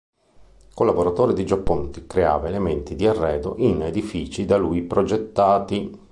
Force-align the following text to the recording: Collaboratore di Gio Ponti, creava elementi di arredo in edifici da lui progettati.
Collaboratore 0.73 1.31
di 1.31 1.45
Gio 1.45 1.61
Ponti, 1.61 2.07
creava 2.07 2.47
elementi 2.47 2.95
di 2.95 3.05
arredo 3.05 3.53
in 3.59 3.83
edifici 3.83 4.45
da 4.45 4.57
lui 4.57 4.81
progettati. 4.81 5.95